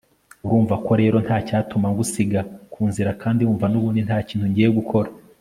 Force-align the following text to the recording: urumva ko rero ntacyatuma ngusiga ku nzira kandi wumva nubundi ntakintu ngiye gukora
urumva 0.45 0.75
ko 0.85 0.91
rero 1.01 1.17
ntacyatuma 1.25 1.87
ngusiga 1.93 2.41
ku 2.71 2.81
nzira 2.89 3.11
kandi 3.21 3.41
wumva 3.47 3.65
nubundi 3.69 4.01
ntakintu 4.07 4.45
ngiye 4.51 4.69
gukora 4.79 5.09